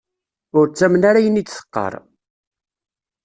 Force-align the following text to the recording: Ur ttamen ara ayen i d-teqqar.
Ur 0.57 0.65
ttamen 0.67 1.03
ara 1.09 1.19
ayen 1.21 1.41
i 1.41 1.43
d-teqqar. 1.43 1.93